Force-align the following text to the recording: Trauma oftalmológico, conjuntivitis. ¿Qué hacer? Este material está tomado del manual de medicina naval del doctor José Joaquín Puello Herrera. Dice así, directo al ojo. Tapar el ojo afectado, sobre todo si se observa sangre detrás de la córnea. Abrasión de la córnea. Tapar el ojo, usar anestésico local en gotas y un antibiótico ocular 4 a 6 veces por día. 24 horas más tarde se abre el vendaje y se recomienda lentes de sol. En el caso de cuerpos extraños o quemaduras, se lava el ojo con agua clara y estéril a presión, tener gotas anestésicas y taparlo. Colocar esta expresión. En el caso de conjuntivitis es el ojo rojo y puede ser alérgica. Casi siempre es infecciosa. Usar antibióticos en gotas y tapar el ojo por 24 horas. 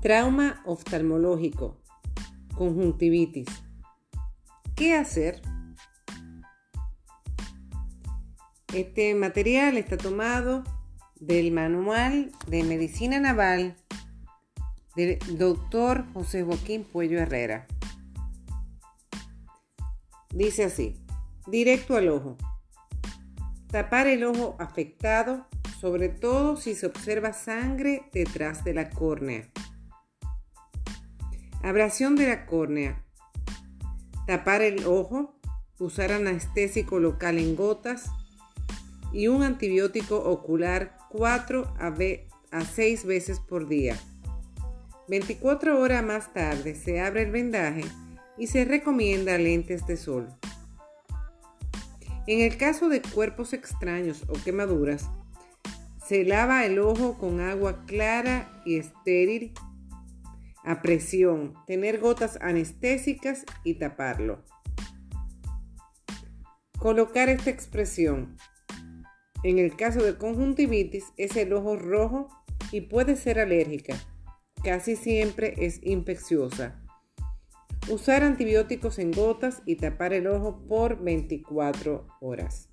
Trauma 0.00 0.62
oftalmológico, 0.64 1.76
conjuntivitis. 2.54 3.48
¿Qué 4.76 4.94
hacer? 4.94 5.42
Este 8.72 9.16
material 9.16 9.76
está 9.76 9.96
tomado 9.96 10.62
del 11.18 11.50
manual 11.50 12.30
de 12.46 12.62
medicina 12.62 13.18
naval 13.18 13.76
del 14.94 15.18
doctor 15.36 16.04
José 16.12 16.44
Joaquín 16.44 16.84
Puello 16.84 17.18
Herrera. 17.18 17.66
Dice 20.30 20.64
así, 20.64 20.94
directo 21.48 21.96
al 21.96 22.08
ojo. 22.08 22.36
Tapar 23.66 24.06
el 24.06 24.22
ojo 24.22 24.54
afectado, 24.60 25.48
sobre 25.80 26.08
todo 26.08 26.56
si 26.56 26.76
se 26.76 26.86
observa 26.86 27.32
sangre 27.32 28.08
detrás 28.12 28.62
de 28.62 28.74
la 28.74 28.90
córnea. 28.90 29.50
Abrasión 31.62 32.14
de 32.16 32.28
la 32.28 32.46
córnea. 32.46 33.04
Tapar 34.26 34.62
el 34.62 34.86
ojo, 34.86 35.38
usar 35.78 36.12
anestésico 36.12 37.00
local 37.00 37.38
en 37.38 37.56
gotas 37.56 38.10
y 39.12 39.28
un 39.28 39.42
antibiótico 39.42 40.18
ocular 40.18 40.96
4 41.10 41.74
a 42.50 42.64
6 42.64 43.04
veces 43.04 43.40
por 43.40 43.68
día. 43.68 43.98
24 45.08 45.80
horas 45.80 46.04
más 46.04 46.32
tarde 46.32 46.74
se 46.74 47.00
abre 47.00 47.22
el 47.22 47.30
vendaje 47.30 47.84
y 48.36 48.46
se 48.46 48.64
recomienda 48.64 49.38
lentes 49.38 49.86
de 49.86 49.96
sol. 49.96 50.28
En 52.26 52.40
el 52.40 52.58
caso 52.58 52.88
de 52.88 53.00
cuerpos 53.00 53.52
extraños 53.54 54.24
o 54.28 54.34
quemaduras, 54.44 55.08
se 56.06 56.24
lava 56.24 56.66
el 56.66 56.78
ojo 56.78 57.18
con 57.18 57.40
agua 57.40 57.84
clara 57.86 58.62
y 58.64 58.76
estéril 58.76 59.54
a 60.64 60.82
presión, 60.82 61.54
tener 61.66 61.98
gotas 61.98 62.38
anestésicas 62.40 63.44
y 63.64 63.74
taparlo. 63.74 64.44
Colocar 66.78 67.28
esta 67.28 67.50
expresión. 67.50 68.36
En 69.42 69.58
el 69.58 69.76
caso 69.76 70.02
de 70.02 70.16
conjuntivitis 70.16 71.06
es 71.16 71.36
el 71.36 71.52
ojo 71.52 71.76
rojo 71.76 72.28
y 72.72 72.82
puede 72.82 73.16
ser 73.16 73.38
alérgica. 73.38 73.96
Casi 74.62 74.96
siempre 74.96 75.54
es 75.58 75.80
infecciosa. 75.82 76.80
Usar 77.88 78.22
antibióticos 78.22 78.98
en 78.98 79.12
gotas 79.12 79.62
y 79.64 79.76
tapar 79.76 80.12
el 80.12 80.26
ojo 80.26 80.66
por 80.68 81.02
24 81.02 82.06
horas. 82.20 82.68